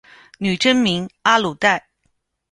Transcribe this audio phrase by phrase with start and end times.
[0.39, 1.87] 女真名阿鲁带。